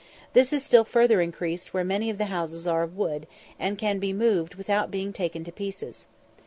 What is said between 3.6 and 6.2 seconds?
can be moved without being taken to pieces.